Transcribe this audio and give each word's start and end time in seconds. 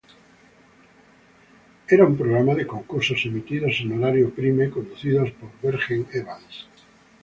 Era 1.87 2.07
un 2.07 2.17
programa 2.17 2.55
de 2.55 2.65
concursos 2.65 3.23
emitido 3.23 3.67
en 3.67 3.95
"horario 3.95 4.31
"prime"", 4.33 4.71
conducido 4.71 5.23
por 5.39 5.51
Bergen 5.61 6.07
Evans. 6.11 6.67